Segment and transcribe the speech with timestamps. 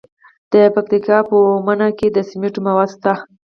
[0.51, 3.13] د پکتیکا په اومنه کې د سمنټو مواد شته.